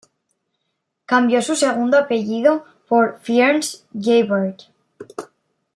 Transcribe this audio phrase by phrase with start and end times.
[1.05, 4.63] Cambió su segundo apellido por Fierens-Gevaert.